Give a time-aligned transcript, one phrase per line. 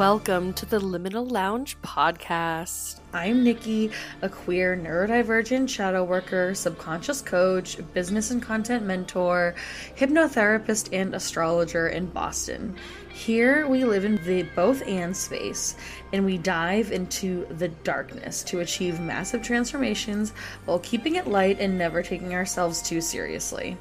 [0.00, 3.00] Welcome to the Liminal Lounge podcast.
[3.12, 3.90] I'm Nikki,
[4.22, 9.54] a queer neurodivergent shadow worker, subconscious coach, business and content mentor,
[9.98, 12.76] hypnotherapist, and astrologer in Boston.
[13.12, 15.76] Here we live in the both and space
[16.12, 20.32] and we dive into the darkness to achieve massive transformations
[20.64, 23.76] while keeping it light and never taking ourselves too seriously.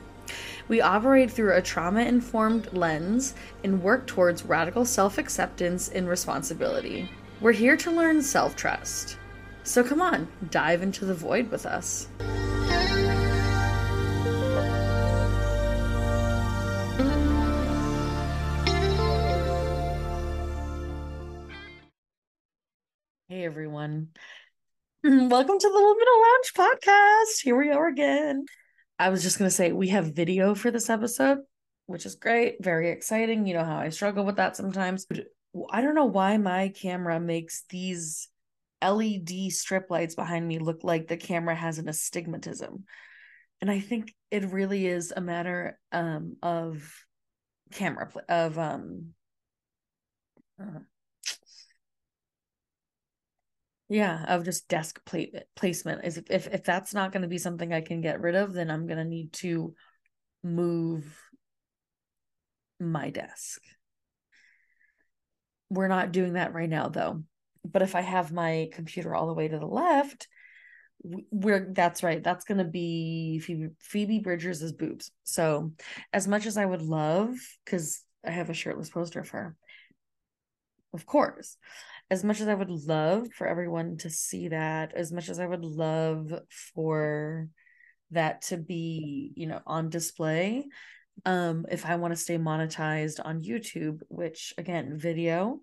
[0.68, 7.10] We operate through a trauma informed lens and work towards radical self acceptance and responsibility.
[7.40, 9.18] We're here to learn self trust.
[9.64, 12.08] So come on, dive into the void with us.
[23.40, 24.10] Hey everyone.
[25.02, 27.42] Welcome to the Liminal Lounge podcast.
[27.42, 28.44] Here we are again.
[29.00, 31.38] I was just going to say we have video for this episode,
[31.86, 33.48] which is great, very exciting.
[33.48, 35.08] You know how I struggle with that sometimes.
[35.72, 38.28] I don't know why my camera makes these
[38.82, 42.84] LED strip lights behind me look like the camera has an astigmatism.
[43.62, 46.94] And I think it really is a matter um, of
[47.72, 49.14] camera of um
[50.62, 50.80] uh,
[53.90, 56.06] yeah, of just desk plate placement.
[56.06, 58.70] Is if if that's not going to be something I can get rid of, then
[58.70, 59.74] I'm going to need to
[60.44, 61.20] move
[62.80, 63.62] my desk.
[65.72, 67.24] We're not doing that right now though.
[67.66, 70.28] But if I have my computer all the way to the left,
[71.04, 72.24] we're that's right.
[72.24, 75.12] That's going to be Phoebe, Phoebe Bridgers' boobs.
[75.24, 75.72] So,
[76.14, 77.36] as much as I would love
[77.66, 79.56] cuz I have a shirtless poster of her.
[80.94, 81.58] Of course
[82.12, 85.46] as much as I would love for everyone to see that, as much as I
[85.46, 86.34] would love
[86.74, 87.48] for
[88.12, 90.66] that to be, you know, on display,
[91.26, 95.62] um, if I want to stay monetized on YouTube, which again, video,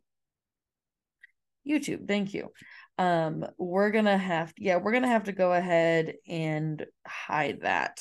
[1.66, 2.52] YouTube, thank you.
[2.98, 8.00] Um, we're gonna have, yeah, we're gonna have to go ahead and hide that.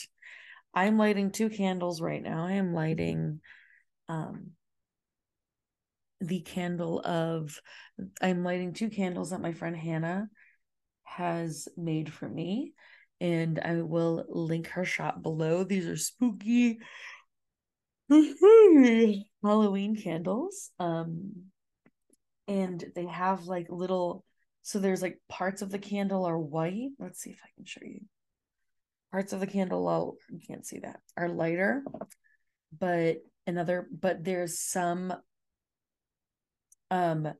[0.73, 2.45] I'm lighting two candles right now.
[2.45, 3.41] I am lighting
[4.07, 4.51] um
[6.21, 7.59] the candle of
[8.21, 10.27] I'm lighting two candles that my friend Hannah
[11.03, 12.73] has made for me
[13.21, 15.63] and I will link her shop below.
[15.63, 16.79] These are spooky
[19.43, 20.71] Halloween candles.
[20.79, 21.51] Um
[22.47, 24.23] and they have like little
[24.65, 26.89] so there's like parts of the candle are white.
[26.97, 28.01] Let's see if I can show you.
[29.11, 31.83] Parts of the candle, oh, you can't see that, are lighter,
[32.77, 35.13] but another, but there's some
[36.91, 37.33] um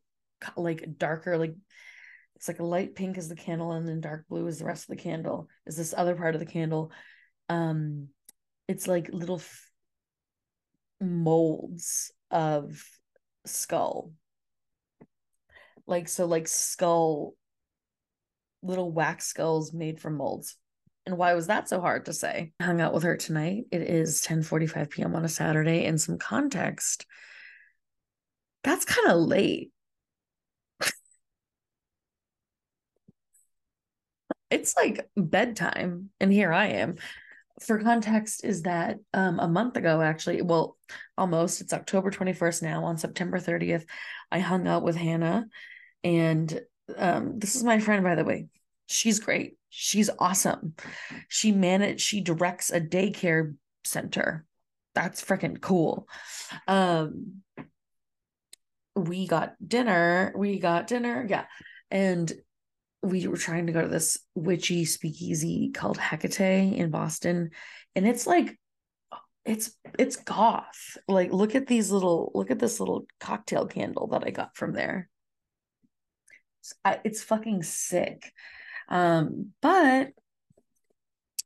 [0.58, 1.56] like darker like
[2.36, 4.84] it's like a light pink is the candle and then dark blue is the rest
[4.84, 5.48] of the candle.
[5.66, 6.92] Is this other part of the candle.
[7.50, 8.10] Um
[8.68, 9.72] it's like little f-
[11.00, 12.84] molds of
[13.46, 14.12] skull.
[15.88, 17.36] Like so like skull
[18.62, 20.58] little wax skulls made from molds.
[21.06, 22.52] And why was that so hard to say?
[22.60, 23.66] Hung out with her tonight.
[23.72, 27.06] It is 10 45 p.m on a saturday in some context
[28.66, 29.72] that's kind of late.
[34.50, 36.96] it's like bedtime, and here I am.
[37.62, 40.78] For context, is that um, a month ago, actually, well,
[41.18, 42.84] almost, it's October 21st now.
[42.84, 43.86] On September 30th,
[44.32, 45.46] I hung out with Hannah,
[46.04, 46.60] and
[46.98, 48.48] um, this is my friend, by the way.
[48.88, 49.58] She's great.
[49.70, 50.76] She's awesome.
[51.28, 54.46] She managed, she directs a daycare center.
[54.94, 56.08] That's freaking cool.
[56.68, 57.42] Um,
[58.96, 60.34] we got dinner.
[60.36, 61.26] We got dinner.
[61.28, 61.46] Yeah.
[61.92, 62.32] And
[63.04, 67.52] we were trying to go to this witchy speakeasy called Hecate in Boston.
[67.96, 68.58] And it's like,
[69.46, 70.98] it's it's goth.
[71.08, 74.74] Like, look at these little, look at this little cocktail candle that I got from
[74.74, 75.08] there.
[76.62, 78.32] It's, I, it's fucking sick.
[78.90, 80.10] Um, but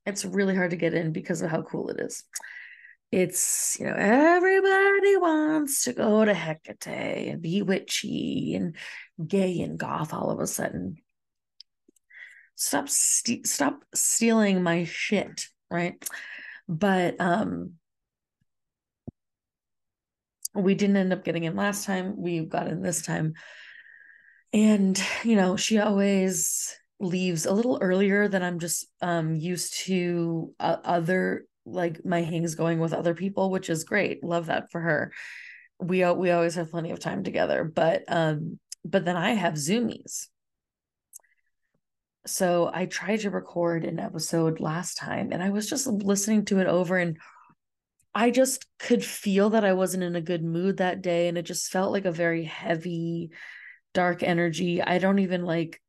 [0.05, 2.23] it's really hard to get in because of how cool it is
[3.11, 8.75] it's you know everybody wants to go to Hecate and be witchy and
[9.25, 10.97] gay and goth all of a sudden.
[12.55, 16.03] Stop st- stop stealing my shit, right?
[16.67, 17.73] But um
[20.53, 22.15] we didn't end up getting in last time.
[22.17, 23.33] We got in this time.
[24.53, 30.53] And you know, she always leaves a little earlier than I'm just um used to
[30.59, 34.23] uh, other like my hangs going with other people, which is great.
[34.23, 35.13] Love that for her.
[35.79, 40.27] We we always have plenty of time together, but um but then I have zoomies.
[42.25, 46.59] So I tried to record an episode last time and I was just listening to
[46.59, 47.17] it over and
[48.13, 51.43] I just could feel that I wasn't in a good mood that day and it
[51.43, 53.31] just felt like a very heavy
[53.93, 54.81] dark energy.
[54.81, 55.81] I don't even like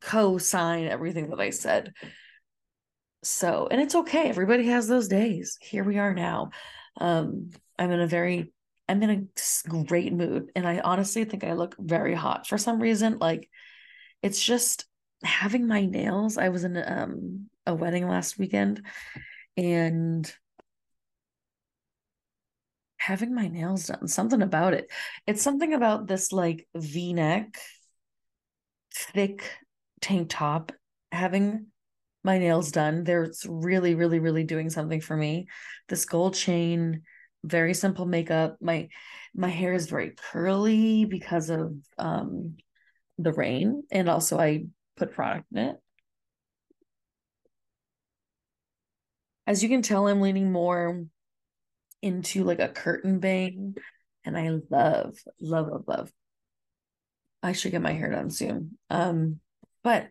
[0.00, 1.92] co-sign everything that I said.
[3.22, 4.28] So, and it's okay.
[4.28, 5.58] Everybody has those days.
[5.60, 6.50] Here we are now.
[7.00, 8.52] Um I'm in a very
[8.88, 9.28] I'm in
[9.66, 13.48] a great mood and I honestly think I look very hot for some reason like
[14.22, 14.86] it's just
[15.22, 16.38] having my nails.
[16.38, 18.84] I was in um, a wedding last weekend
[19.56, 20.32] and
[22.98, 24.90] having my nails done, something about it.
[25.26, 27.58] It's something about this like v neck,
[28.94, 29.42] thick
[30.00, 30.72] tank top,
[31.10, 31.66] having
[32.24, 33.04] my nails done.
[33.04, 35.46] There's really, really, really doing something for me.
[35.88, 37.02] This gold chain,
[37.44, 38.56] very simple makeup.
[38.60, 38.88] My
[39.34, 42.56] my hair is very curly because of um
[43.18, 44.66] the rain and also I
[44.96, 45.76] put product in it.
[49.46, 51.04] As you can tell, I'm leaning more
[52.02, 53.74] into like a curtain bang
[54.24, 56.12] and I love, love, love, love.
[57.42, 58.76] I should get my hair done soon.
[58.90, 59.40] Um,
[59.82, 60.08] but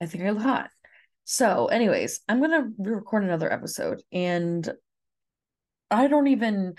[0.00, 0.70] I think I look hot.
[1.24, 4.68] So, anyways, I'm gonna record another episode, and
[5.90, 6.74] I don't even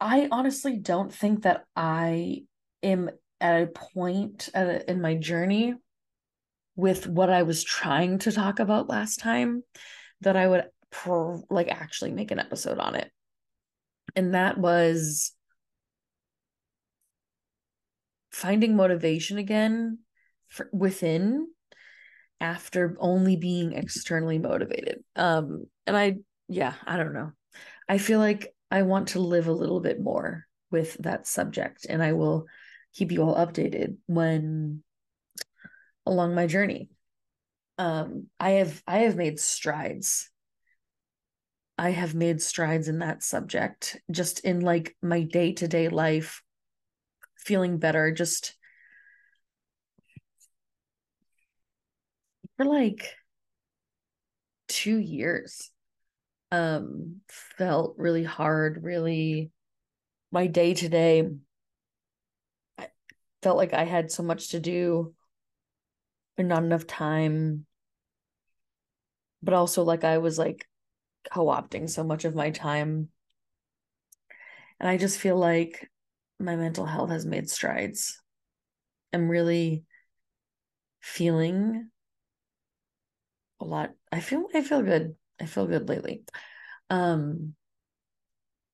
[0.00, 2.44] I honestly don't think that I
[2.82, 3.10] am
[3.40, 5.74] at a point at a, in my journey
[6.76, 9.64] with what I was trying to talk about last time
[10.20, 10.64] that I would
[11.50, 13.10] like actually make an episode on it.
[14.14, 15.32] And that was
[18.30, 19.98] finding motivation again
[20.48, 21.48] for, within
[22.40, 25.02] after only being externally motivated.
[25.16, 26.18] Um and I
[26.48, 27.32] yeah, I don't know.
[27.88, 32.02] I feel like I want to live a little bit more with that subject, and
[32.02, 32.46] I will
[32.94, 34.82] keep you all updated when
[36.06, 36.90] along my journey.
[37.78, 40.30] Um, I have I have made strides.
[41.76, 46.42] I have made strides in that subject, just in like my day to day life,
[47.36, 48.10] feeling better.
[48.10, 48.54] Just
[52.58, 53.14] for like
[54.68, 55.70] two years
[56.52, 57.20] um
[57.56, 59.50] felt really hard really
[60.30, 61.26] my day to day
[62.76, 62.88] I
[63.42, 65.14] felt like I had so much to do
[66.38, 67.66] and not enough time.
[69.42, 70.66] But also like I was like
[71.32, 73.08] co-opting so much of my time.
[74.80, 75.90] And I just feel like
[76.38, 78.20] my mental health has made strides.
[79.12, 79.84] I'm really
[81.00, 81.90] feeling
[83.60, 86.24] a lot I feel I feel good I feel good lately.
[86.90, 87.54] Um,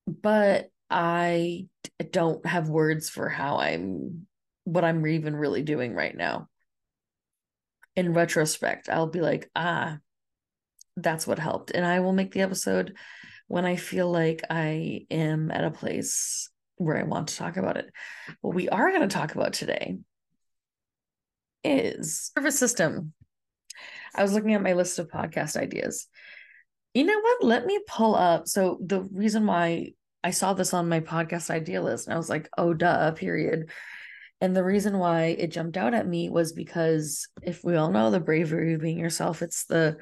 [0.07, 1.67] but I
[2.11, 4.27] don't have words for how I'm
[4.63, 6.49] what I'm even really doing right now.
[7.95, 9.99] In retrospect, I'll be like, ah,
[10.97, 11.71] that's what helped.
[11.71, 12.97] And I will make the episode
[13.47, 17.77] when I feel like I am at a place where I want to talk about
[17.77, 17.89] it.
[18.41, 19.97] What we are going to talk about today
[21.63, 23.13] is nervous system.
[24.17, 26.07] I was looking at my list of podcast ideas
[26.95, 27.43] you know what?
[27.43, 28.47] Let me pull up.
[28.47, 29.91] So the reason why
[30.23, 33.69] I saw this on my podcast idea list, and I was like, oh, duh, period.
[34.39, 38.11] And the reason why it jumped out at me was because if we all know
[38.11, 39.97] the bravery of being yourself, it's the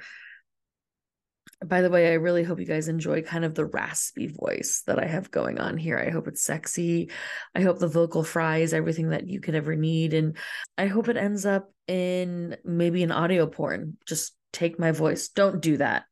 [1.66, 5.00] by the way, I really hope you guys enjoy kind of the raspy voice that
[5.00, 5.98] I have going on here.
[5.98, 7.12] I hope it's sexy.
[7.56, 10.14] I hope the vocal fries everything that you could ever need.
[10.14, 10.38] And
[10.78, 13.98] I hope it ends up in maybe an audio porn.
[14.06, 15.30] Just take my voice.
[15.30, 16.04] Don't do that.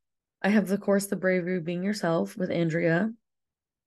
[0.41, 3.11] I have the course The Bravery of Being Yourself with Andrea,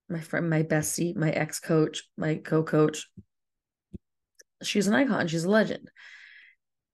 [0.09, 3.09] my friend, my bestie, my ex-coach, my co-coach.
[4.63, 5.91] She's an icon, she's a legend.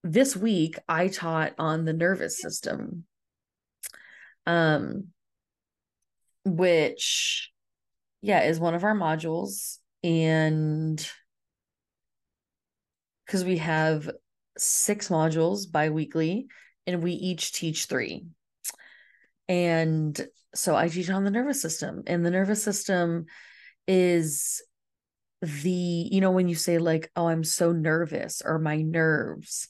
[0.03, 3.05] This week I taught on the nervous system.
[4.51, 5.07] Um
[6.43, 7.51] which
[8.21, 9.77] yeah, is one of our modules.
[10.03, 11.09] And
[13.25, 14.09] because we have
[14.57, 16.47] six modules bi-weekly
[16.85, 18.25] and we each teach three.
[19.47, 20.19] And
[20.53, 23.25] so I teach on the nervous system, and the nervous system
[23.87, 24.61] is
[25.41, 29.67] the, you know, when you say, like, oh, I'm so nervous or my nerves,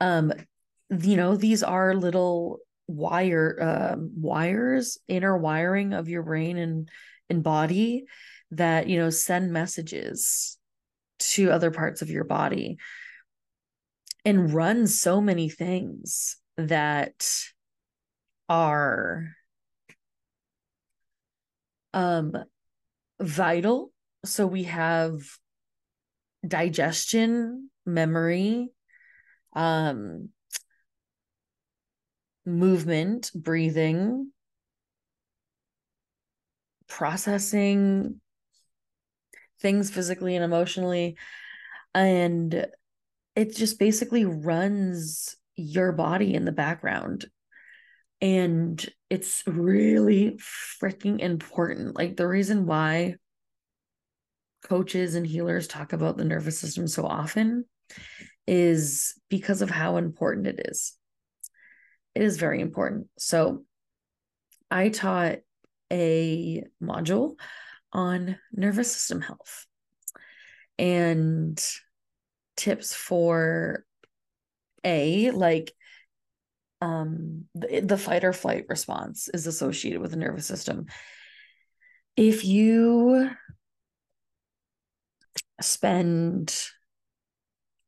[0.00, 0.32] um,
[0.90, 3.58] you know, these are little wire
[3.94, 6.88] um wires inner wiring of your brain and
[7.30, 8.04] and body
[8.50, 10.58] that you know send messages
[11.18, 12.76] to other parts of your body
[14.24, 17.26] and run so many things that
[18.48, 19.30] are
[21.94, 22.32] um
[23.20, 23.92] vital.
[24.24, 25.20] So we have
[26.46, 28.70] digestion, memory,
[29.54, 30.30] um,
[32.46, 34.30] movement, breathing,
[36.86, 38.20] processing
[39.60, 41.16] things physically and emotionally.
[41.94, 42.66] And
[43.34, 47.26] it just basically runs your body in the background.
[48.20, 50.38] And it's really
[50.82, 51.96] freaking important.
[51.96, 53.16] Like the reason why
[54.64, 57.64] coaches and healers talk about the nervous system so often
[58.46, 60.94] is because of how important it is.
[62.14, 63.08] It is very important.
[63.18, 63.64] So
[64.70, 65.38] I taught
[65.92, 67.36] a module
[67.92, 69.66] on nervous system health
[70.78, 71.62] and
[72.56, 73.84] tips for
[74.82, 75.72] a like
[76.80, 80.86] um the, the fight or flight response is associated with the nervous system
[82.16, 83.30] if you
[85.60, 86.54] spend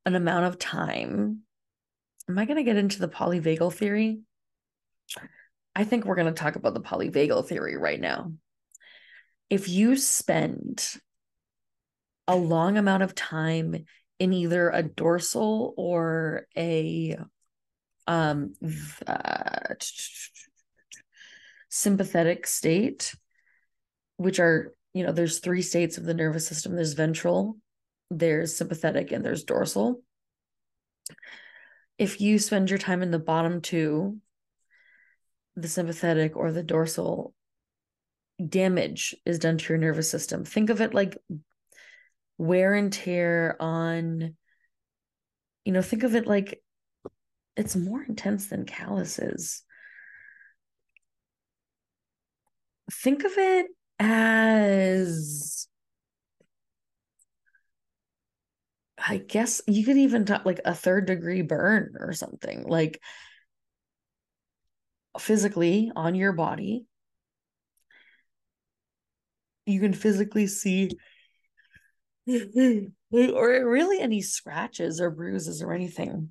[0.05, 1.43] an amount of time
[2.29, 4.21] am i going to get into the polyvagal theory?
[5.75, 8.33] I think we're going to talk about the polyvagal theory right now.
[9.51, 10.87] If you spend
[12.27, 13.85] a long amount of time
[14.19, 17.17] in either a dorsal or a
[18.09, 18.53] um
[19.07, 19.75] uh,
[21.69, 23.15] sympathetic state
[24.17, 26.75] which are you know there's three states of the nervous system.
[26.75, 27.59] There's ventral
[28.11, 30.03] there's sympathetic and there's dorsal
[31.99, 34.19] if you spend your time in the bottom two
[35.57, 37.35] the sympathetic or the dorsal
[38.47, 40.45] damage is done to your nervous system.
[40.45, 41.17] Think of it like
[42.39, 44.37] wear and tear on
[45.65, 46.63] you know think of it like
[47.57, 49.63] it's more intense than calluses.
[52.93, 53.67] Think of it
[53.99, 55.67] as
[58.99, 63.01] i guess you could even talk like a third degree burn or something like
[65.19, 66.87] physically on your body
[69.67, 70.91] you can physically see
[72.29, 76.31] or really any scratches or bruises or anything.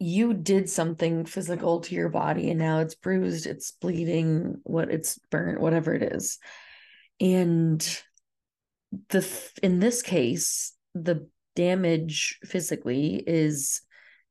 [0.00, 5.18] You did something physical to your body and now it's bruised, it's bleeding, what it's
[5.30, 6.38] burnt, whatever it is.
[7.20, 7.80] And
[9.08, 9.28] the
[9.62, 10.72] in this case,
[11.04, 13.82] the damage physically is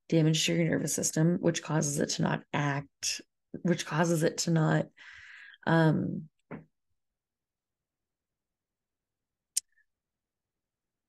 [0.09, 3.21] damage to your nervous system, which causes it to not act,
[3.63, 4.86] which causes it to not
[5.65, 6.29] um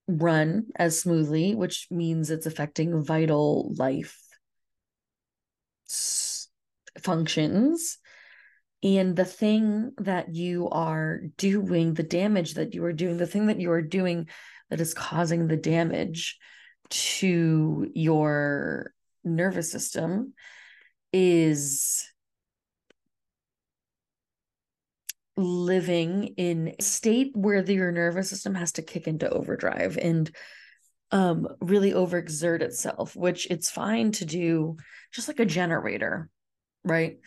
[0.07, 4.17] run as smoothly, which means it's affecting vital life
[6.99, 7.99] functions.
[8.81, 13.47] And the thing that you are doing, the damage that you are doing, the thing
[13.47, 14.27] that you are doing
[14.69, 16.37] that is causing the damage
[16.89, 20.33] to your nervous system
[21.11, 22.05] is
[25.37, 30.31] living in a state where the, your nervous system has to kick into overdrive and
[31.11, 34.77] um really overexert itself which it's fine to do
[35.11, 36.29] just like a generator
[36.83, 37.17] right?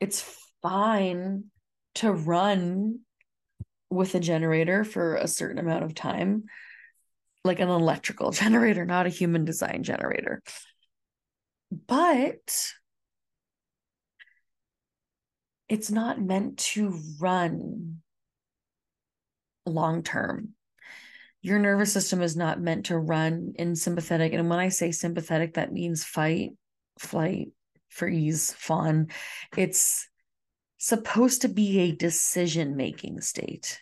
[0.00, 0.24] It's
[0.62, 1.44] fine
[1.96, 3.00] to run
[3.92, 6.44] with a generator for a certain amount of time
[7.44, 10.42] like an electrical generator not a human design generator
[11.70, 12.72] but
[15.68, 18.02] it's not meant to run
[19.64, 20.50] long term.
[21.40, 24.34] Your nervous system is not meant to run in sympathetic.
[24.34, 26.50] And when I say sympathetic, that means fight,
[26.98, 27.48] flight,
[27.88, 29.08] freeze, fawn.
[29.56, 30.08] It's
[30.82, 33.80] supposed to be a decision making state.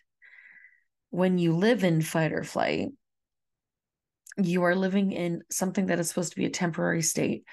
[1.08, 2.88] When you live in fight or flight,
[4.36, 7.44] you are living in something that is supposed to be a temporary state.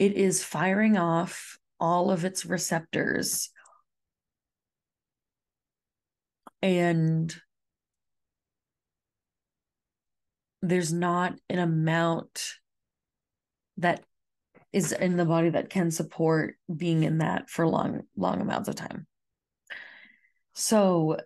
[0.00, 3.50] It is firing off all of its receptors
[6.60, 7.34] and
[10.62, 12.54] there's not an amount
[13.76, 14.04] that
[14.72, 18.76] is in the body that can support being in that for long long amounts of
[18.76, 19.06] time.
[20.54, 21.18] So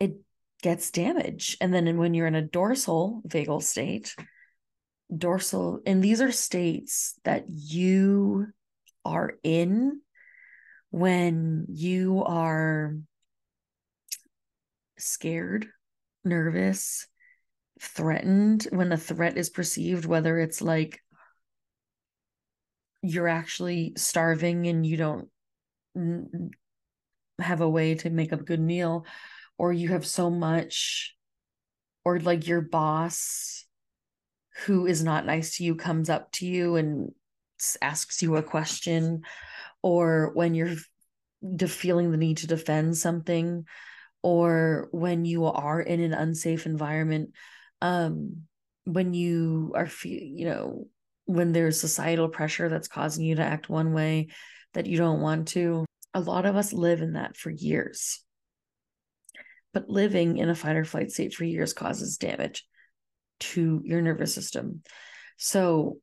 [0.00, 0.16] it
[0.62, 1.56] gets damaged.
[1.60, 4.14] And then when you're in a dorsal vagal state
[5.16, 8.46] dorsal and these are states that you
[9.04, 10.02] are in
[10.90, 12.96] when you are
[14.98, 15.66] scared,
[16.24, 17.06] nervous,
[17.80, 21.00] threatened when a threat is perceived, whether it's like
[23.02, 25.28] you're actually starving and you don't
[27.38, 29.06] have a way to make a good meal
[29.56, 31.14] or you have so much
[32.04, 33.64] or like your boss
[34.64, 37.12] who is not nice to you comes up to you and
[37.82, 39.22] asks you a question
[39.82, 40.76] or when you're
[41.68, 43.64] feeling the need to defend something
[44.22, 47.30] or when you are in an unsafe environment
[47.80, 48.42] um
[48.84, 50.86] when you are you know
[51.28, 54.28] when there's societal pressure that's causing you to act one way
[54.72, 58.24] that you don't want to a lot of us live in that for years.
[59.74, 62.66] But living in a fight or flight state for years causes damage
[63.40, 64.82] to your nervous system.
[65.36, 65.98] So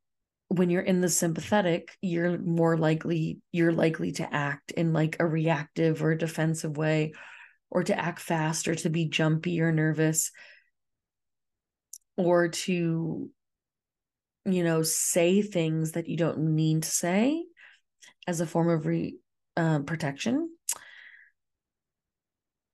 [0.49, 5.25] when you're in the sympathetic you're more likely you're likely to act in like a
[5.25, 7.13] reactive or defensive way
[7.71, 10.31] or to act fast or to be jumpy or nervous
[12.15, 13.31] or to
[14.45, 17.43] you know say things that you don't mean to say
[18.27, 19.17] as a form of re,
[19.57, 20.49] uh, protection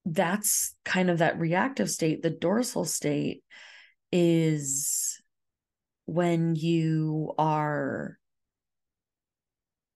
[0.05, 2.21] that's kind of that reactive state.
[2.21, 3.43] The dorsal state
[4.11, 5.21] is
[6.05, 8.17] when you are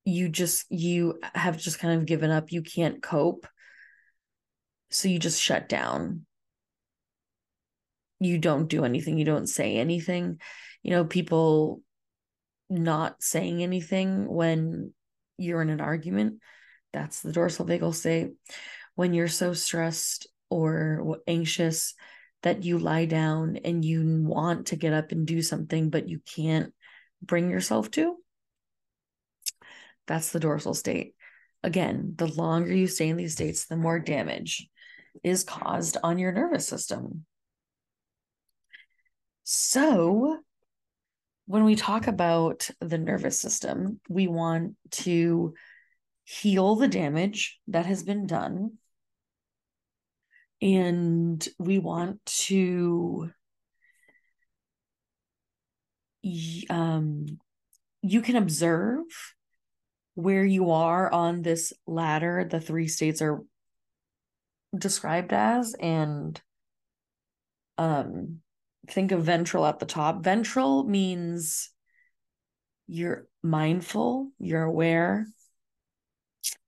[0.05, 2.51] you just you have just kind of given up.
[2.51, 3.48] You can't cope.
[4.91, 6.25] So you just shut down.
[8.20, 9.17] You don't do anything.
[9.17, 10.39] You don't say anything
[10.86, 11.82] you know people
[12.70, 14.94] not saying anything when
[15.38, 16.39] you're in an argument
[16.94, 18.34] that's the dorsal vagal state
[18.94, 21.96] when you're so stressed or anxious
[22.44, 26.20] that you lie down and you want to get up and do something but you
[26.36, 26.72] can't
[27.20, 28.15] bring yourself to
[30.06, 31.15] that's the dorsal state
[31.63, 34.70] again the longer you stay in these states the more damage
[35.24, 37.25] is caused on your nervous system.
[39.44, 40.39] So,
[41.46, 45.54] when we talk about the nervous system, we want to
[46.24, 48.78] heal the damage that has been done.
[50.62, 53.29] And we want to,
[56.70, 57.25] um,
[58.01, 59.03] you can observe
[60.16, 62.48] where you are on this ladder.
[62.50, 63.42] The three states are
[64.75, 66.42] described as and
[67.77, 68.42] um
[68.87, 70.24] think of ventral at the top.
[70.24, 71.69] Ventral means
[72.87, 75.27] you're mindful you're aware.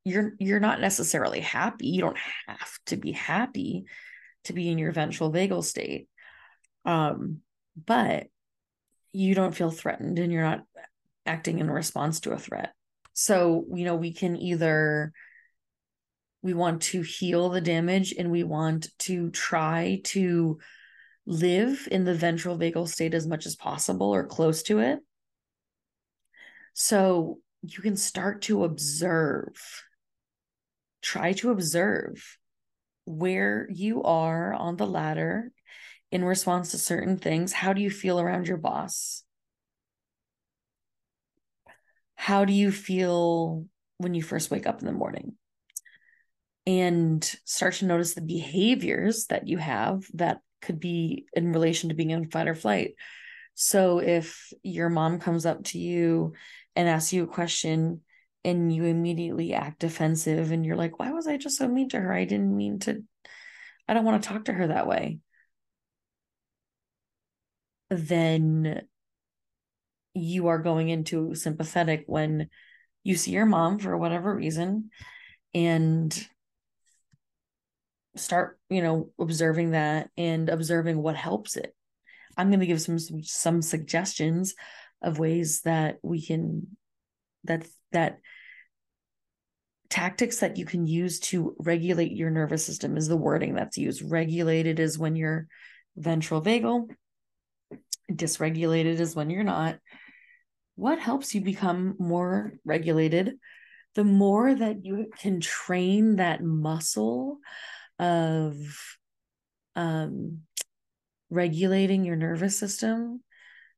[0.03, 1.87] You're you're not necessarily happy.
[1.87, 3.85] You don't have to be happy
[4.45, 6.07] to be in your ventral vagal state.
[6.85, 7.41] Um
[7.85, 8.27] but
[9.11, 10.63] you don't feel threatened and you're not
[11.25, 12.73] acting in response to a threat.
[13.13, 15.11] So you know we can either
[16.41, 20.59] we want to heal the damage and we want to try to
[21.27, 24.99] live in the ventral vagal state as much as possible or close to it.
[26.73, 29.55] So you can start to observe,
[31.01, 32.37] try to observe
[33.05, 35.51] where you are on the ladder
[36.11, 37.51] in response to certain things.
[37.51, 39.23] How do you feel around your boss?
[42.15, 43.65] How do you feel
[43.97, 45.33] when you first wake up in the morning?
[46.67, 51.95] and start to notice the behaviors that you have that could be in relation to
[51.95, 52.93] being in fight or flight.
[53.55, 56.33] So if your mom comes up to you
[56.75, 58.01] and asks you a question
[58.43, 61.99] and you immediately act defensive and you're like, why was I just so mean to
[61.99, 62.13] her?
[62.13, 63.03] I didn't mean to,
[63.87, 65.19] I don't want to talk to her that way.
[67.89, 68.83] Then
[70.13, 72.49] you are going into sympathetic when
[73.03, 74.91] you see your mom for whatever reason
[75.53, 76.27] and
[78.17, 81.73] start you know observing that and observing what helps it.
[82.37, 84.55] I'm going to give some some suggestions
[85.01, 86.67] of ways that we can
[87.45, 88.19] that that
[89.89, 94.01] tactics that you can use to regulate your nervous system is the wording that's used.
[94.09, 95.47] Regulated is when you're
[95.95, 96.89] ventral vagal
[98.11, 99.77] dysregulated is when you're not.
[100.75, 103.37] What helps you become more regulated?
[103.95, 107.39] The more that you can train that muscle
[107.99, 108.55] of
[109.75, 110.41] um,
[111.29, 113.21] regulating your nervous system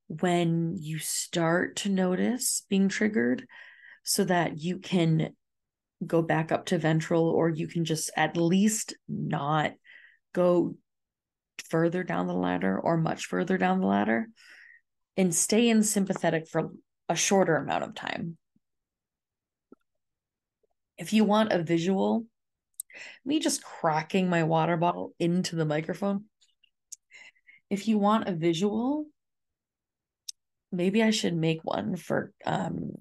[0.07, 3.45] when you start to notice being triggered
[4.03, 5.35] so that you can
[6.05, 9.73] go back up to ventral or you can just at least not
[10.33, 10.75] go
[11.69, 14.27] further down the ladder or much further down the ladder
[15.17, 16.69] and stay in sympathetic for
[17.09, 18.37] a shorter amount of time.
[20.97, 22.25] If you want a visual
[23.25, 26.25] me just cracking my water bottle into the microphone.
[27.69, 29.05] If you want a visual,
[30.71, 32.91] maybe I should make one for um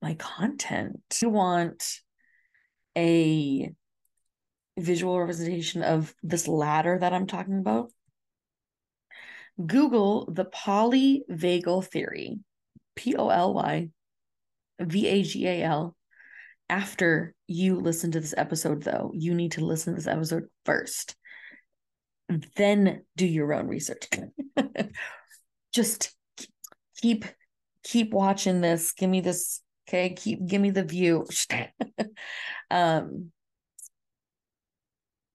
[0.00, 1.00] my content.
[1.20, 2.00] You want
[2.96, 3.72] a
[4.78, 7.90] visual representation of this ladder that I'm talking about,
[9.64, 12.38] Google the polyvagal theory,
[12.96, 13.90] P O L Y
[14.80, 15.96] V A G A L.
[16.68, 21.16] After you listen to this episode, though, you need to listen to this episode first.
[22.56, 24.08] Then do your own research.
[25.72, 26.14] Just
[26.96, 27.24] keep
[27.82, 28.92] keep watching this.
[28.92, 29.60] Give me this.
[29.88, 31.26] Okay, keep give me the view.
[32.70, 33.30] um,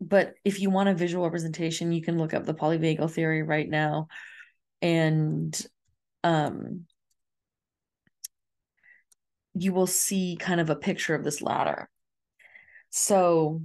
[0.02, 3.70] but if you want a visual representation, you can look up the polyvagal theory right
[3.70, 4.08] now,
[4.82, 5.60] and
[6.24, 6.86] um,
[9.54, 11.90] you will see kind of a picture of this ladder.
[12.90, 13.62] So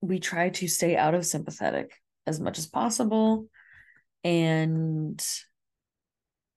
[0.00, 1.92] we try to stay out of sympathetic
[2.26, 3.46] as much as possible
[4.24, 5.22] and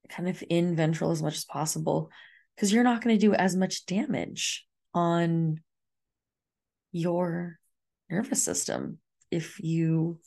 [0.10, 2.10] kind of in ventral as much as possible
[2.56, 5.62] because you're not going to do as much damage on
[6.92, 7.58] your
[8.10, 9.00] nervous system
[9.32, 10.20] if you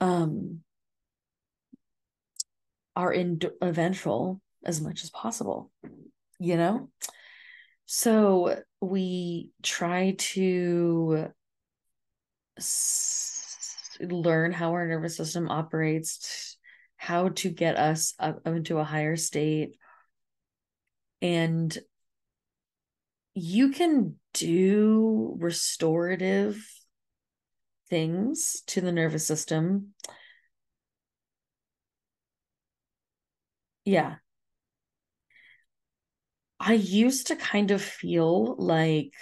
[0.00, 0.60] um
[2.96, 5.70] are in ventral as much as possible
[6.40, 6.88] you know?
[7.86, 11.32] So we try to
[12.58, 16.56] s- learn how our nervous system operates
[16.96, 19.76] how to get us up into a higher state
[21.22, 21.78] and
[23.34, 26.66] you can do restorative
[27.88, 29.94] things to the nervous system.
[33.84, 34.19] Yeah.
[36.60, 39.14] I used to kind of feel like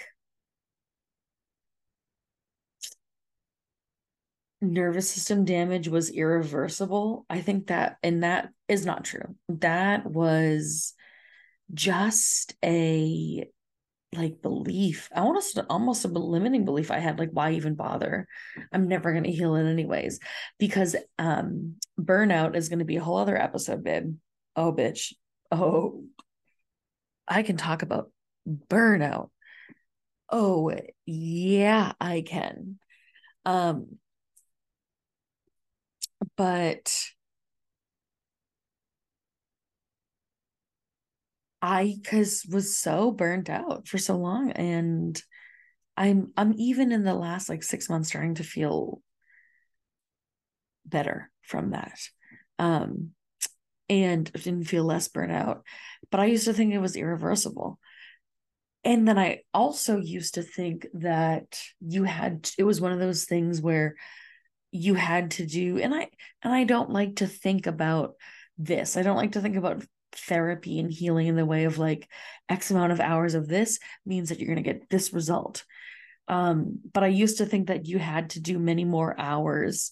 [4.61, 7.25] nervous system damage was irreversible.
[7.29, 9.35] I think that, and that is not true.
[9.47, 10.93] That was
[11.73, 13.47] just a
[14.15, 15.09] like belief.
[15.15, 18.27] I almost almost a limiting belief I had, like, why even bother?
[18.71, 20.19] I'm never gonna heal it anyways.
[20.57, 24.15] Because um burnout is gonna be a whole other episode, babe.
[24.55, 25.13] Oh bitch.
[25.51, 26.03] Oh
[27.29, 28.11] I can talk about
[28.47, 29.29] burnout.
[30.29, 30.71] Oh
[31.05, 32.79] yeah, I can.
[33.45, 33.99] Um
[36.35, 37.11] but
[41.61, 45.21] I cuz was so burnt out for so long and
[45.97, 49.01] I'm I'm even in the last like 6 months starting to feel
[50.85, 51.99] better from that.
[52.57, 53.11] Um
[53.89, 55.61] and didn't feel less burnout.
[56.11, 57.79] But I used to think it was irreversible.
[58.83, 63.25] And then I also used to think that you had it was one of those
[63.25, 63.95] things where
[64.71, 66.09] you had to do and I
[66.43, 68.13] and I don't like to think about
[68.57, 68.95] this.
[68.95, 72.09] I don't like to think about therapy and healing in the way of like
[72.47, 75.63] x amount of hours of this means that you're going to get this result
[76.27, 79.91] um but i used to think that you had to do many more hours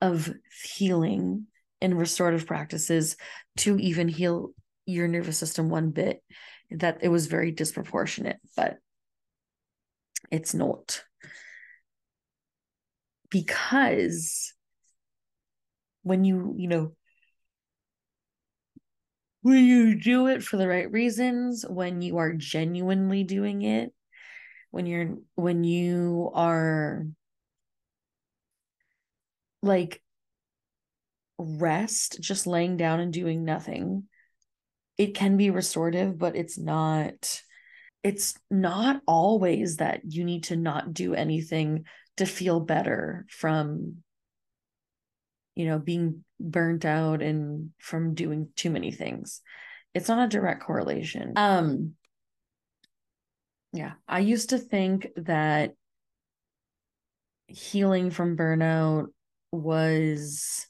[0.00, 1.46] of healing
[1.80, 3.16] and restorative practices
[3.58, 4.50] to even heal
[4.86, 6.22] your nervous system one bit
[6.70, 8.78] that it was very disproportionate but
[10.30, 11.02] it's not.
[13.30, 14.54] Because
[16.02, 16.92] when you you know
[19.42, 23.92] when you do it for the right reasons, when you are genuinely doing it,
[24.70, 27.06] when you're when you are
[29.62, 30.02] like
[31.38, 34.04] rest, just laying down and doing nothing,
[34.96, 37.42] it can be restorative, but it's not
[38.04, 41.84] it's not always that you need to not do anything
[42.16, 43.96] to feel better from
[45.54, 49.40] you know being burnt out and from doing too many things.
[49.94, 51.32] It's not a direct correlation.
[51.36, 51.94] Um
[53.72, 55.74] yeah i used to think that
[57.46, 59.06] healing from burnout
[59.52, 60.66] was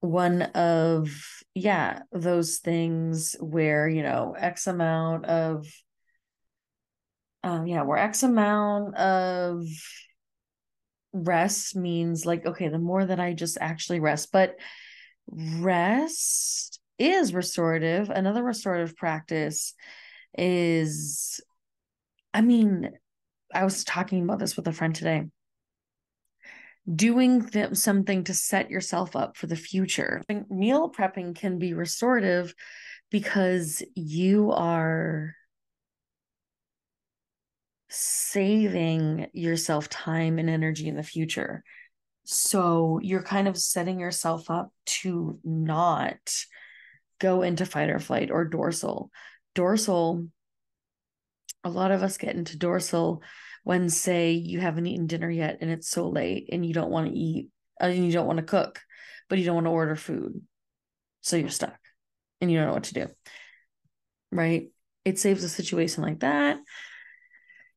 [0.00, 1.10] one of
[1.54, 5.66] yeah those things where you know x amount of
[7.42, 9.64] um yeah where x amount of
[11.12, 14.54] rest means like okay the more that i just actually rest but
[15.30, 18.10] rest is restorative.
[18.10, 19.74] Another restorative practice
[20.36, 21.40] is
[22.34, 22.90] i mean
[23.54, 25.24] i was talking about this with a friend today
[26.94, 32.54] doing th- something to set yourself up for the future meal prepping can be restorative
[33.10, 35.34] because you are
[37.90, 41.64] saving yourself time and energy in the future.
[42.24, 46.18] So you're kind of setting yourself up to not
[47.18, 49.10] go into fight or flight or dorsal.
[49.54, 50.28] Dorsal
[51.64, 53.22] a lot of us get into dorsal
[53.68, 57.06] when say you haven't eaten dinner yet and it's so late and you don't want
[57.06, 58.80] to eat uh, and you don't want to cook
[59.28, 60.40] but you don't want to order food.
[61.20, 61.78] So you're stuck
[62.40, 63.08] and you don't know what to do.
[64.32, 64.70] Right?
[65.04, 66.56] It saves a situation like that.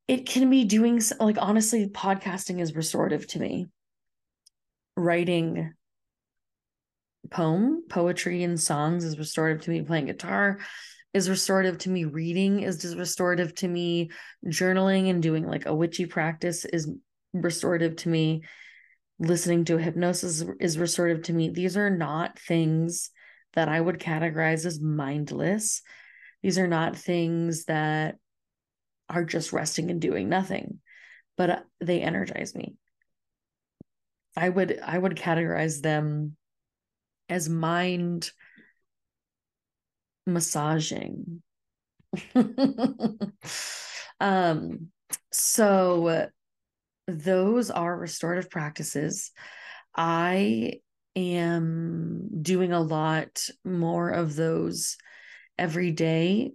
[0.07, 3.67] It can be doing like honestly podcasting is restorative to me.
[4.95, 5.73] Writing
[7.29, 9.81] poem poetry and songs is restorative to me.
[9.81, 10.59] Playing guitar
[11.13, 12.05] is restorative to me.
[12.05, 14.09] Reading is just restorative to me.
[14.45, 16.89] Journaling and doing like a witchy practice is
[17.33, 18.43] restorative to me.
[19.19, 21.49] Listening to hypnosis is restorative to me.
[21.49, 23.11] These are not things
[23.53, 25.81] that i would categorize as mindless.
[26.41, 28.15] These are not things that
[29.09, 30.79] are just resting and doing nothing
[31.41, 32.75] but uh, they energize me.
[34.37, 36.37] I would i would categorize them
[37.27, 38.31] as mind
[40.25, 41.41] massaging.
[44.19, 44.91] Um
[45.31, 46.27] so
[47.07, 49.31] those are restorative practices.
[49.95, 50.73] I
[51.15, 54.97] am doing a lot more of those
[55.57, 56.51] every day.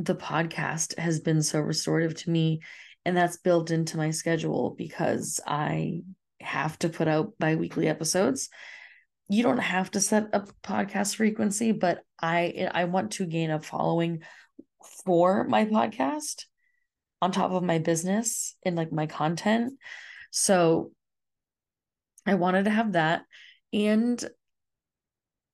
[0.00, 2.62] The podcast has been so restorative to me
[3.04, 6.02] and that's built into my schedule because i
[6.40, 8.50] have to put out bi-weekly episodes
[9.28, 13.60] you don't have to set a podcast frequency, but I I want to gain a
[13.60, 14.22] following
[15.04, 16.44] for my podcast
[17.20, 19.74] on top of my business and like my content.
[20.30, 20.92] So
[22.26, 23.24] I wanted to have that
[23.72, 24.22] and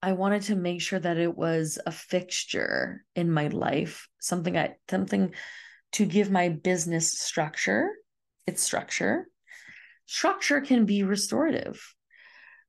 [0.03, 4.77] I wanted to make sure that it was a fixture in my life, something I
[4.89, 5.35] something
[5.93, 7.91] to give my business structure,
[8.47, 9.27] its structure.
[10.07, 11.81] Structure can be restorative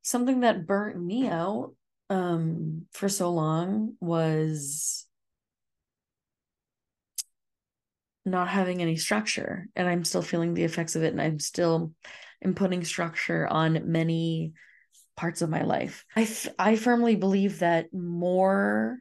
[0.06, 1.74] something that burnt me out
[2.10, 5.08] um for so long was
[8.24, 11.92] not having any structure and i'm still feeling the effects of it and i'm still
[12.44, 14.54] am putting structure on many
[15.16, 16.06] parts of my life.
[16.16, 19.00] I, f- I firmly believe that more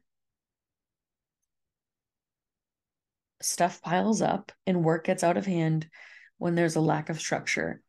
[3.41, 5.89] stuff piles up and work gets out of hand
[6.39, 7.81] when there's a lack of structure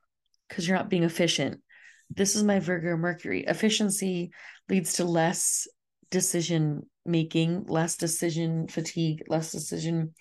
[0.50, 1.62] because you're not being efficient
[2.10, 3.46] this is my Virgo Mercury.
[3.46, 4.32] Efficiency
[4.70, 5.68] leads to less
[6.12, 10.14] decision making, less decision fatigue, less decision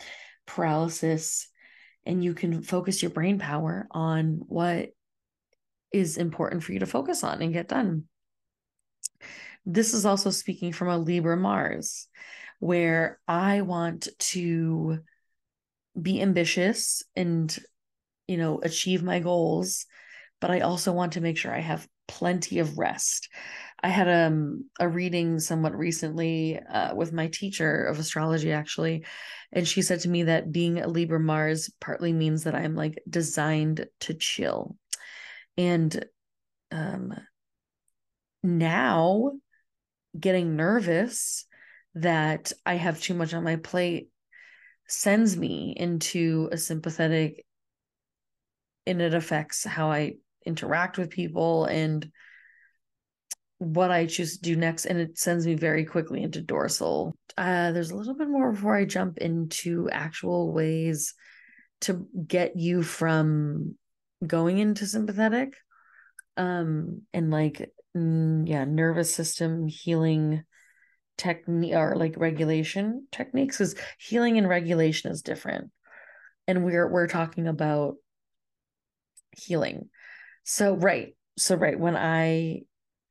[0.47, 1.49] paralysis,
[2.07, 4.90] and you can focus your brain power on what
[5.92, 8.05] is important for you to focus on and get done.
[9.64, 12.09] This is also speaking from a Libra Mars,
[12.59, 14.99] where I want to
[16.01, 17.57] be ambitious and
[18.27, 19.87] you know achieve my goals
[20.44, 23.30] but I also want to make sure I have plenty of rest.
[23.83, 29.07] I had um, a reading somewhat recently uh, with my teacher of astrology, actually,
[29.52, 33.02] and she said to me that being a Libra Mars partly means that I'm like
[33.09, 34.76] designed to chill.
[35.57, 36.04] And
[36.70, 37.14] um,
[38.42, 39.33] now
[40.20, 41.46] getting nervous
[41.94, 44.11] that I have too much on my plate
[44.88, 47.46] sends me into a sympathetic
[48.87, 52.11] and it affects how I interact with people and
[53.59, 54.87] what I choose to do next.
[54.87, 57.16] And it sends me very quickly into dorsal.
[57.37, 61.14] Uh, there's a little bit more before I jump into actual ways
[61.83, 63.76] to get you from
[64.26, 65.54] going into sympathetic
[66.37, 70.42] um and like yeah nervous system healing
[71.16, 75.70] technique or like regulation techniques because healing and regulation is different
[76.48, 77.94] and we're we're talking about
[79.37, 79.88] healing
[80.44, 81.16] so right.
[81.37, 82.62] So right when I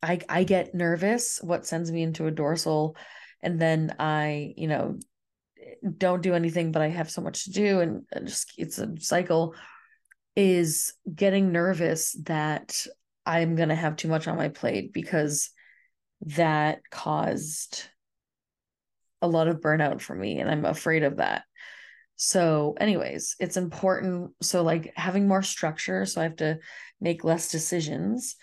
[0.02, 2.96] I I get nervous, what sends me into a dorsal
[3.42, 4.98] and then I, you know,
[5.60, 8.78] eh, don't do anything but I have so much to do and uh, just it's
[8.78, 9.56] a cycle
[10.36, 12.86] is getting nervous that
[13.26, 15.50] I'm going to have too much on my plate because
[16.22, 17.84] that caused
[19.22, 21.44] a lot of burnout for me and I'm afraid of that.
[22.16, 24.32] So, anyways, it's important.
[24.42, 26.60] So, like having more structure, so I have to
[27.04, 28.36] make less decisions,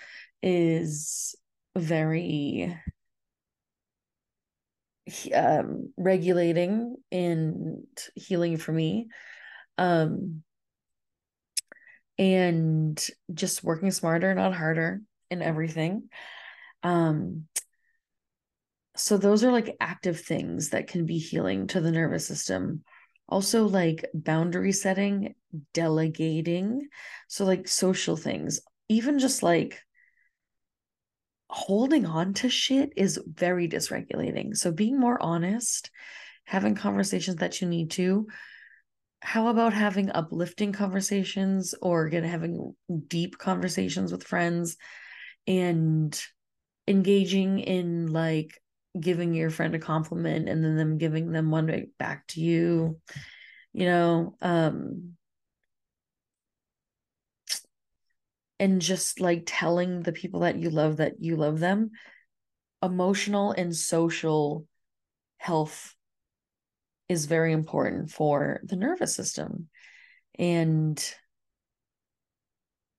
[0.43, 1.35] is
[1.77, 2.77] very
[5.35, 9.09] um, regulating and healing for me.
[9.79, 10.43] Um,
[12.19, 16.11] and just working smarter, not harder in everything.
[16.83, 17.47] Um,
[18.95, 22.85] so those are like active things that can be healing to the nervous system
[23.31, 25.35] also like boundary setting
[25.73, 26.89] delegating
[27.29, 29.81] so like social things even just like
[31.51, 34.57] holding on to shit is very dysregulating.
[34.57, 35.91] So being more honest
[36.45, 38.27] having conversations that you need to
[39.21, 42.75] how about having uplifting conversations or again having
[43.07, 44.77] deep conversations with friends
[45.47, 46.19] and
[46.89, 48.61] engaging in like
[48.99, 52.99] giving your friend a compliment and then them giving them one back to you
[53.73, 55.13] you know um
[58.59, 61.91] and just like telling the people that you love that you love them
[62.83, 64.67] emotional and social
[65.39, 65.95] health
[67.09, 69.69] is very important for the nervous system
[70.39, 71.15] and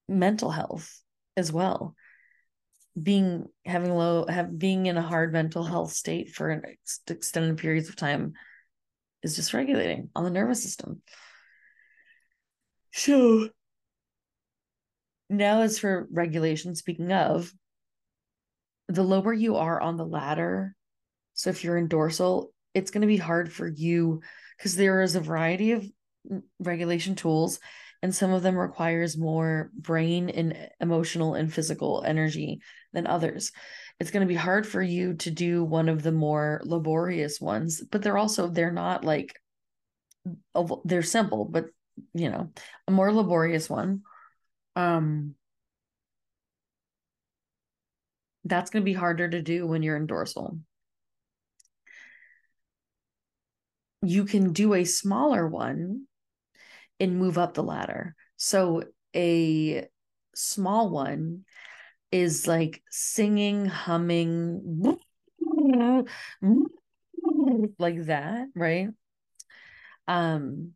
[0.07, 1.01] mental health
[1.37, 1.95] as well
[3.01, 6.63] being having low have being in a hard mental health state for
[7.07, 8.33] extended periods of time
[9.23, 11.01] is dysregulating on the nervous system.
[12.91, 13.49] So
[15.31, 17.51] now as for regulation speaking of
[18.89, 20.75] the lower you are on the ladder
[21.33, 24.21] so if you're in dorsal it's going to be hard for you
[24.57, 25.89] because there is a variety of
[26.29, 27.59] mm, regulation tools
[28.01, 32.61] and some of them requires more brain and emotional and physical energy
[32.93, 33.51] than others.
[33.99, 37.81] It's going to be hard for you to do one of the more laborious ones
[37.91, 39.39] but they're also they're not like
[40.85, 41.65] they're simple but
[42.13, 42.51] you know
[42.87, 44.01] a more laborious one
[44.75, 45.35] um
[48.45, 50.57] that's going to be harder to do when you're in dorsal.
[54.01, 56.07] You can do a smaller one
[57.01, 58.15] and move up the ladder.
[58.37, 58.83] So
[59.15, 59.87] a
[60.35, 61.43] small one
[62.11, 64.97] is like singing, humming,
[67.79, 68.89] like that, right?
[70.07, 70.73] Um,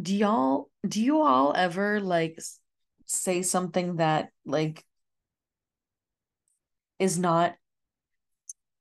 [0.00, 2.38] do y'all do you all ever like
[3.06, 4.84] say something that like
[6.98, 7.54] is not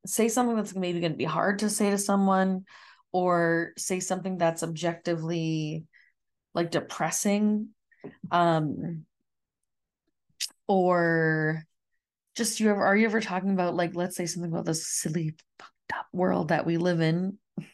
[0.06, 2.66] say something that's maybe going to be hard to say to someone
[3.14, 5.86] or say something that's objectively
[6.54, 7.70] like depressing
[8.32, 9.06] um
[10.68, 11.64] or
[12.36, 15.36] just you ever are you ever talking about like let's say something about this silly
[15.60, 17.38] fucked up world that we live in?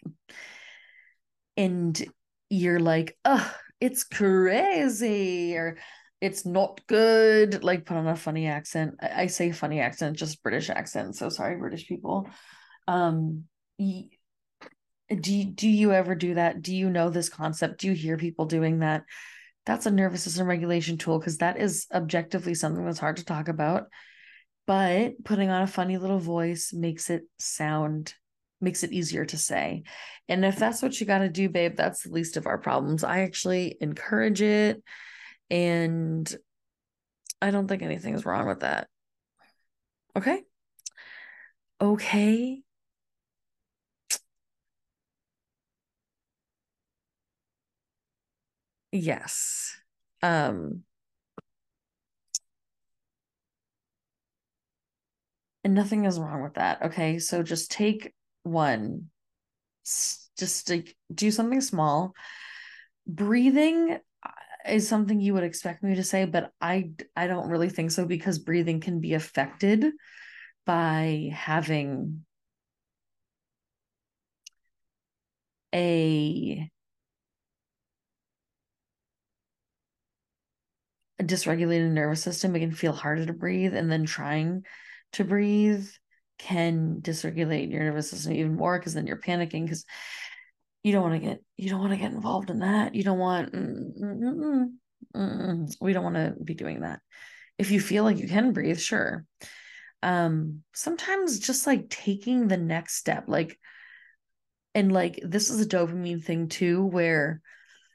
[1.58, 2.02] And
[2.49, 5.78] you're like oh it's crazy or
[6.21, 8.95] it's not good like put on a funny accent.
[9.02, 12.30] I, I say funny accent just british accent so sorry british people.
[12.88, 13.43] Um
[15.09, 18.45] do do you ever do that do you know this concept do you hear people
[18.45, 19.03] doing that
[19.65, 23.47] that's a nervous system regulation tool because that is objectively something that's hard to talk
[23.47, 23.85] about
[24.67, 28.13] but putting on a funny little voice makes it sound
[28.61, 29.83] makes it easier to say
[30.27, 33.03] and if that's what you got to do babe that's the least of our problems
[33.03, 34.83] i actually encourage it
[35.49, 36.35] and
[37.41, 38.87] I don't think anything is wrong with that.
[40.15, 40.43] Okay.
[41.81, 42.61] Okay.
[48.91, 49.75] Yes.
[50.21, 50.84] Um
[55.63, 56.82] and nothing is wrong with that.
[56.84, 57.19] Okay.
[57.19, 59.10] So just take one.
[60.38, 62.13] Just like do something small.
[63.08, 63.99] Breathing
[64.67, 68.06] is something you would expect me to say, but I I don't really think so
[68.06, 69.86] because breathing can be affected
[70.65, 72.25] by having
[75.73, 76.69] a,
[81.29, 82.55] dysregulated nervous system.
[82.55, 84.63] It can feel harder to breathe, and then trying
[85.13, 85.87] to breathe
[86.39, 89.85] can dysregulate your nervous system even more because then you're panicking because
[90.83, 92.95] you don't want to get you don't want to get involved in that.
[92.95, 94.69] You don't want mm, mm,
[95.15, 97.01] mm, we don't want to be doing that.
[97.57, 99.25] If you feel like you can breathe sure.
[100.01, 103.59] Um sometimes just like taking the next step like
[104.73, 107.41] and like this is a dopamine thing too where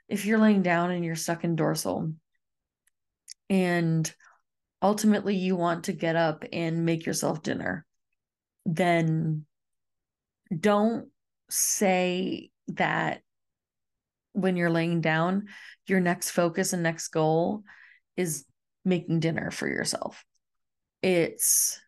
[0.08, 2.12] if you're laying down and you're stuck in dorsal
[3.50, 4.12] and
[4.82, 7.86] ultimately you want to get up and make yourself dinner
[8.66, 9.44] then
[10.58, 11.08] don't
[11.50, 13.20] say that
[14.32, 15.48] when you're laying down,
[15.86, 17.62] your next focus and next goal
[18.16, 18.44] is
[18.84, 20.24] making dinner for yourself.
[21.02, 21.80] It's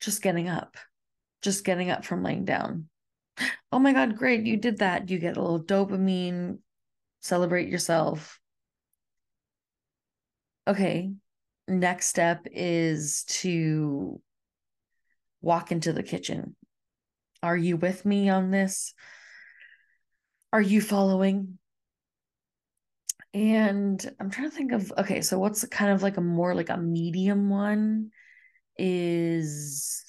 [0.00, 0.76] just getting up,
[1.42, 2.88] just getting up from laying down.
[3.72, 5.10] Oh my God, great, you did that.
[5.10, 6.58] You get a little dopamine,
[7.26, 8.40] celebrate yourself.
[10.68, 11.12] Okay,
[11.68, 14.20] next step is to
[15.40, 16.56] walk into the kitchen.
[17.42, 18.94] Are you with me on this?
[20.52, 21.58] Are you following?
[23.34, 26.70] And I'm trying to think of okay, so what's kind of like a more like
[26.70, 28.10] a medium one
[28.78, 30.04] is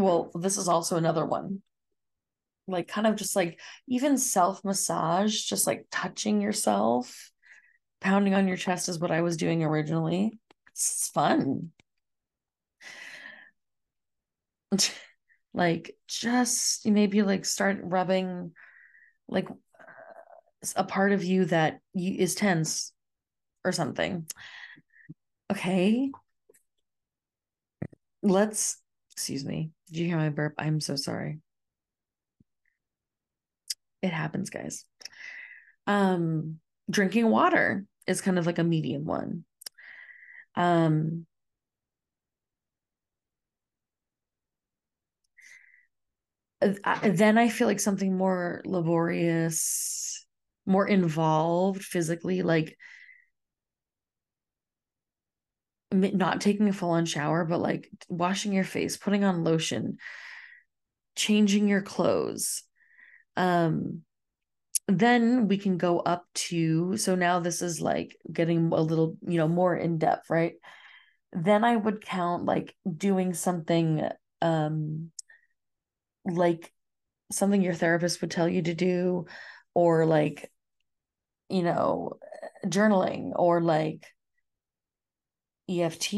[0.00, 1.62] well, this is also another one.
[2.66, 7.30] Like kind of just like even self massage, just like touching yourself,
[8.00, 10.38] pounding on your chest is what I was doing originally.
[10.70, 11.72] It's fun.
[15.54, 18.52] like just maybe like start rubbing
[19.28, 19.48] like
[20.76, 22.92] a part of you that you is tense
[23.64, 24.26] or something.
[25.50, 26.10] Okay.
[28.22, 28.76] Let's
[29.12, 29.70] excuse me.
[29.90, 30.54] Did you hear my burp?
[30.56, 31.40] I'm so sorry.
[34.02, 34.84] It happens, guys.
[35.86, 36.60] Um
[36.90, 39.44] drinking water is kind of like a medium one.
[40.56, 41.26] Um
[46.60, 50.26] then I feel like something more laborious,
[50.66, 52.76] more involved physically, like
[55.92, 59.98] not taking a full on shower, but like washing your face, putting on lotion,
[61.16, 62.62] changing your clothes.
[63.36, 64.02] Um,
[64.88, 69.38] then we can go up to so now this is like getting a little, you
[69.38, 70.54] know, more in depth, right?
[71.32, 74.08] Then I would count like doing something
[74.42, 75.10] um
[76.24, 76.72] like
[77.30, 79.26] something your therapist would tell you to do
[79.74, 80.50] or like
[81.48, 82.14] you know
[82.66, 84.06] journaling or like
[85.70, 86.14] EFT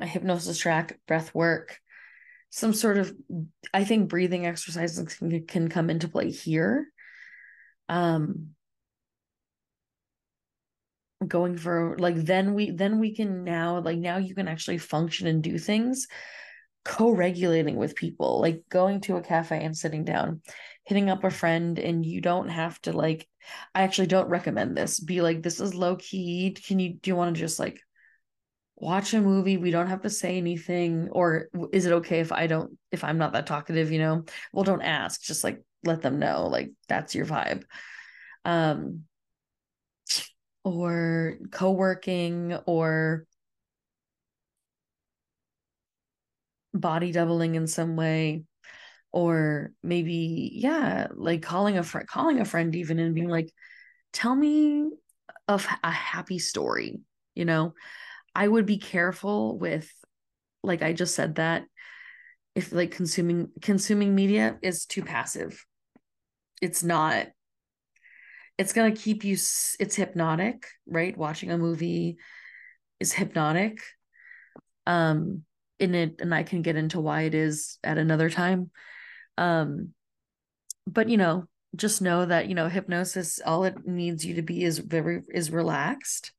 [0.00, 1.78] a hypnosis track breath work
[2.50, 3.14] some sort of
[3.72, 6.86] i think breathing exercises can, can come into play here.
[7.88, 8.50] Um
[11.26, 15.26] going for like then we then we can now like now you can actually function
[15.26, 16.08] and do things
[16.84, 20.40] co-regulating with people like going to a cafe and sitting down
[20.84, 23.28] hitting up a friend and you don't have to like
[23.74, 25.00] i actually don't recommend this.
[25.00, 27.80] Be like this is low key can you do you want to just like
[28.76, 29.56] watch a movie?
[29.56, 31.08] We don't have to say anything.
[31.12, 34.24] Or is it okay if i don't if i'm not that talkative you know?
[34.52, 35.22] Well don't ask.
[35.22, 37.64] Just like let them know like that's your vibe.
[38.44, 39.04] Um
[40.64, 43.26] or co-working or
[46.74, 48.44] body doubling in some way
[49.12, 53.52] or maybe yeah like calling a friend calling a friend even and being like
[54.12, 54.90] tell me
[55.48, 57.00] of a happy story
[57.34, 57.74] you know?
[58.34, 59.90] I would be careful with
[60.62, 61.64] like i just said that
[62.54, 65.64] if like consuming consuming media is too passive.
[66.60, 67.28] It's not
[68.58, 71.16] it's going to keep you it's hypnotic right?
[71.16, 72.18] Watching a movie
[73.00, 73.80] is hypnotic
[74.86, 75.42] um
[75.78, 78.70] in it and I can get into why it is at another time.
[79.38, 79.94] Um
[80.86, 84.64] but you know, just know that you know hypnosis all it needs you to be
[84.64, 86.32] is very is relaxed.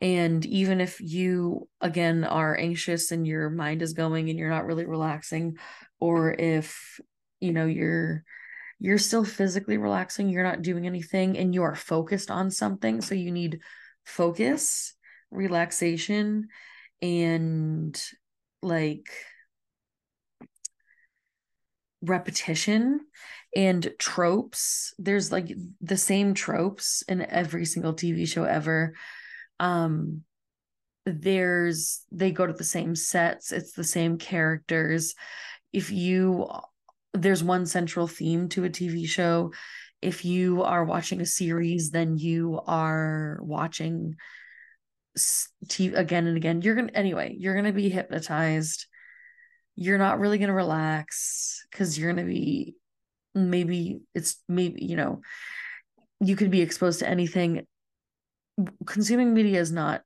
[0.00, 4.66] And even if you again are anxious and your mind is going and you're not
[4.66, 5.58] really relaxing
[6.00, 7.00] or if
[7.40, 8.24] you know you're
[8.80, 13.14] you're still physically relaxing, you're not doing anything and you are focused on something, so
[13.14, 13.60] you need
[14.04, 14.94] focus,
[15.30, 16.48] relaxation
[17.00, 18.00] and
[18.60, 19.08] like
[22.02, 23.00] repetition
[23.54, 28.94] and tropes there's like the same tropes in every single tv show ever
[29.60, 30.22] um
[31.04, 35.14] there's they go to the same sets it's the same characters
[35.72, 36.48] if you
[37.14, 39.52] there's one central theme to a tv show
[40.00, 44.16] if you are watching a series then you are watching
[45.16, 46.62] TV again and again.
[46.62, 47.34] You're gonna anyway.
[47.38, 48.86] You're gonna be hypnotized.
[49.76, 52.74] You're not really gonna relax because you're gonna be
[53.34, 55.22] maybe it's maybe you know
[56.20, 57.66] you could be exposed to anything.
[58.86, 60.02] Consuming media is not.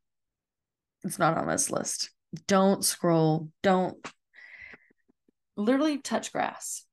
[1.04, 2.10] It's not on this list.
[2.46, 3.50] Don't scroll.
[3.62, 3.96] Don't
[5.56, 6.84] literally touch grass.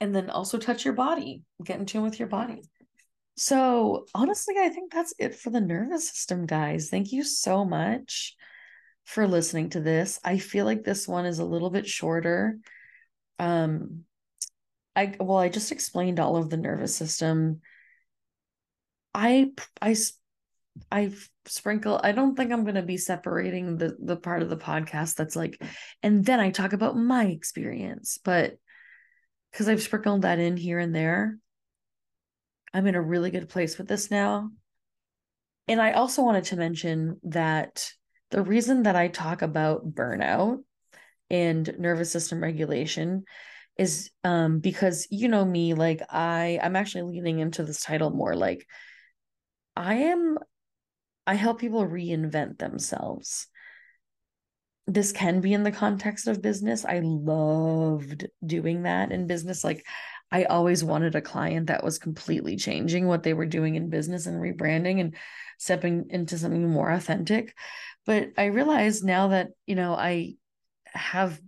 [0.00, 1.42] And then also touch your body.
[1.62, 2.62] Get in tune with your body.
[3.36, 6.88] So, honestly, I think that's it for the nervous system, guys.
[6.88, 8.36] Thank you so much
[9.04, 10.18] for listening to this.
[10.24, 12.58] I feel like this one is a little bit shorter.
[13.38, 14.04] Um
[14.96, 17.60] I well, I just explained all of the nervous system.
[19.14, 19.96] I I
[20.90, 21.12] I
[21.46, 25.14] sprinkle I don't think I'm going to be separating the the part of the podcast
[25.14, 25.62] that's like
[26.02, 28.56] and then I talk about my experience, but
[29.52, 31.38] cuz I've sprinkled that in here and there.
[32.72, 34.50] I'm in a really good place with this now.
[35.68, 37.92] And I also wanted to mention that
[38.34, 40.64] the reason that I talk about burnout
[41.30, 43.22] and nervous system regulation
[43.78, 48.34] is um because you know me like I I'm actually leaning into this title more
[48.34, 48.66] like
[49.76, 50.38] I am
[51.28, 53.46] I help people reinvent themselves.
[54.86, 56.84] this can be in the context of business.
[56.84, 59.64] I loved doing that in business.
[59.64, 59.84] Like,
[60.30, 64.26] I always wanted a client that was completely changing what they were doing in business
[64.26, 65.14] and rebranding and
[65.58, 67.54] stepping into something more authentic.
[68.06, 70.34] But I realize now that, you know, I
[70.86, 71.40] have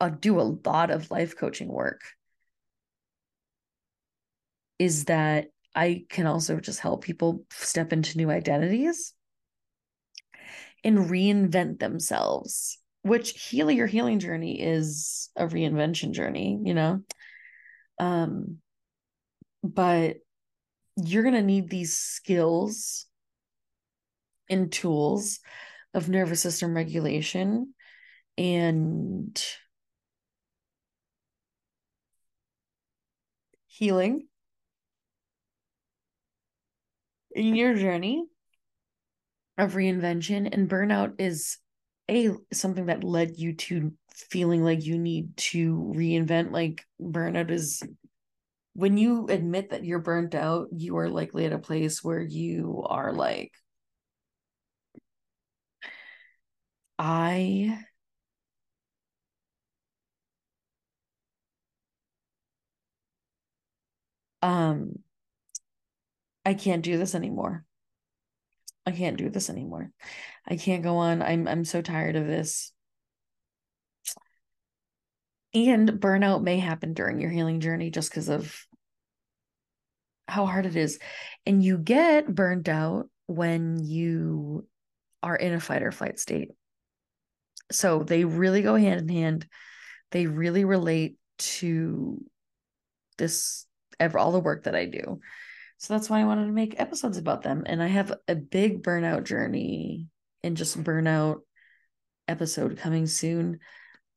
[0.00, 2.02] I do a lot of life coaching work
[4.78, 9.12] is that I can also just help people step into new identities
[10.84, 17.00] and reinvent themselves, which heal your healing journey is a reinvention journey, you know?
[17.98, 18.58] Um,
[19.64, 20.16] but
[20.96, 23.06] you're going to need these skills
[24.50, 25.40] and tools
[25.94, 27.74] of nervous system regulation
[28.36, 29.42] and
[33.66, 34.26] healing.
[37.34, 38.24] In your journey
[39.58, 41.58] of reinvention and burnout is
[42.10, 47.82] a something that led you to feeling like you need to reinvent like burnout is
[48.72, 52.82] when you admit that you're burnt out you are likely at a place where you
[52.88, 53.52] are like
[56.98, 57.78] i
[64.42, 64.92] um
[66.44, 67.64] i can't do this anymore
[68.88, 69.90] I can't do this anymore.
[70.46, 71.20] I can't go on.
[71.20, 72.72] I'm I'm so tired of this.
[75.52, 78.66] And burnout may happen during your healing journey just because of
[80.26, 80.98] how hard it is.
[81.44, 84.66] And you get burnt out when you
[85.22, 86.52] are in a fight or flight state.
[87.70, 89.46] So they really go hand in hand.
[90.10, 92.24] They really relate to
[93.18, 93.66] this
[94.00, 95.20] ever all the work that I do.
[95.78, 97.62] So that's why I wanted to make episodes about them.
[97.66, 100.08] And I have a big burnout journey
[100.42, 101.40] and just burnout
[102.26, 103.60] episode coming soon.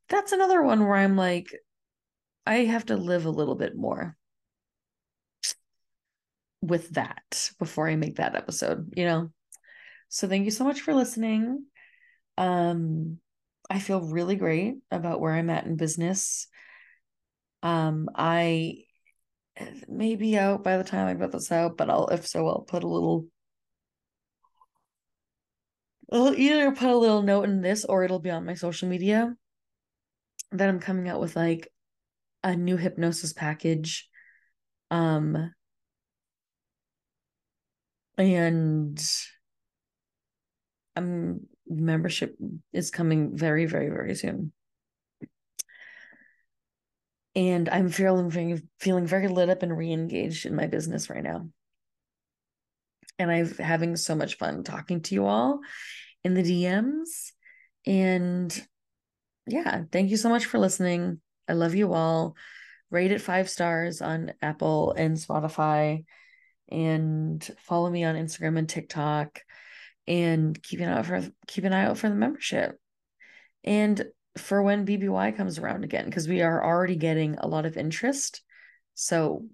[0.10, 1.54] That's another one where I'm like,
[2.46, 4.18] I have to live a little bit more
[6.62, 9.32] with that before I make that episode, you know?
[10.10, 11.66] So thank you so much for listening.
[12.38, 13.20] Um,
[13.72, 16.48] I feel really great about where I'm at in business.
[17.64, 18.84] Um, I
[19.88, 22.62] may be out by the time I put this out, but I'll if so, I'll
[22.68, 23.28] put a little
[26.12, 29.34] I'll either put a little note in this or it'll be on my social media
[30.52, 31.70] that I'm coming out with like
[32.44, 34.10] a new hypnosis package.
[34.90, 35.54] Um
[38.18, 39.02] and
[40.98, 41.48] um
[41.80, 42.36] membership
[42.74, 44.52] is coming very, very, very soon
[47.36, 51.48] and I'm feeling feeling very lit up and re-engaged in my business right now.
[53.18, 55.60] And I'm having so much fun talking to you all
[56.24, 57.32] in the DMs.
[57.86, 58.68] And
[59.48, 61.22] yeah, thank you so much for listening.
[61.48, 62.36] I love you all.
[62.90, 66.04] Rate it five stars on Apple and Spotify,
[66.70, 69.42] and follow me on Instagram and TikTok,
[70.08, 72.80] and keep an eye out for keep an eye out for the membership.
[73.64, 74.04] And
[74.38, 78.42] for when BBY comes around again because we are already getting a lot of interest.
[78.94, 79.46] So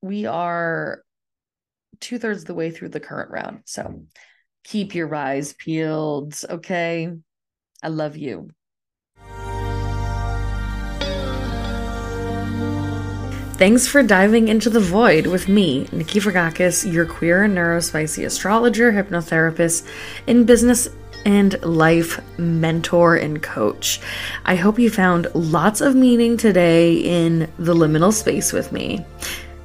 [0.00, 1.02] we are
[2.00, 3.60] two thirds of the way through the current round.
[3.64, 4.04] So
[4.64, 6.38] keep your eyes peeled.
[6.48, 7.10] Okay.
[7.82, 8.50] I love you.
[13.56, 18.90] Thanks for diving into the void with me, Nikki Vergakes, your queer and neurospicy astrologer,
[18.90, 19.86] hypnotherapist,
[20.26, 20.88] in business
[21.24, 24.00] and life mentor and coach.
[24.44, 29.06] I hope you found lots of meaning today in the liminal space with me.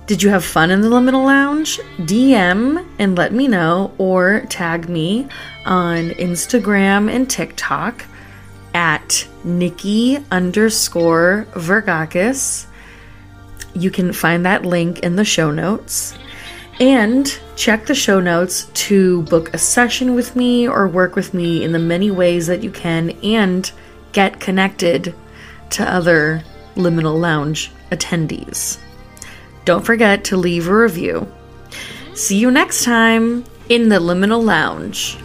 [0.05, 1.79] Did you have fun in the liminal lounge?
[1.97, 5.27] DM and let me know, or tag me
[5.65, 8.05] on Instagram and TikTok
[8.75, 12.67] at Nikki underscore Vergakes.
[13.79, 16.17] You can find that link in the show notes.
[16.79, 21.63] And check the show notes to book a session with me or work with me
[21.63, 23.69] in the many ways that you can and
[24.11, 25.13] get connected
[25.71, 26.43] to other
[26.75, 28.79] Liminal Lounge attendees.
[29.65, 31.31] Don't forget to leave a review.
[32.15, 35.17] See you next time in the Liminal Lounge.